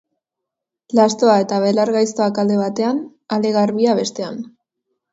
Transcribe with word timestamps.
Lastoa 0.99 1.35
eta 1.43 1.59
belar 1.65 1.93
gaiztoak 1.97 2.41
alde 2.45 2.59
batean, 2.65 3.05
ale 3.39 3.55
garbia 3.61 3.99
bestean. 4.05 4.45